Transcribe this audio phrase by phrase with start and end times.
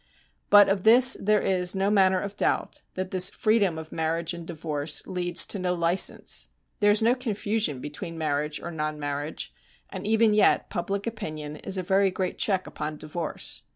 [0.49, 4.47] But of this there is no manner of doubt, that this freedom of marriage and
[4.47, 6.47] divorce leads to no license.
[6.79, 9.53] There is no confusion between marriage or non marriage,
[9.91, 13.61] and even yet public opinion is a very great check upon divorce.